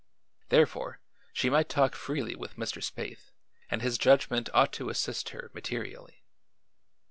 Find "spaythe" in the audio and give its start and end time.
2.83-3.29